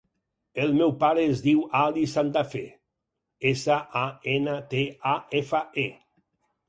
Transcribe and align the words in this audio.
El 0.61 0.71
meu 0.77 0.93
pare 1.01 1.25
es 1.33 1.43
diu 1.47 1.59
Ali 1.81 2.05
Santafe: 2.13 2.63
essa, 3.53 3.77
a, 4.05 4.07
ena, 4.37 4.57
te, 4.73 4.85
a, 5.13 5.17
efa, 5.43 5.63
e. 5.85 5.89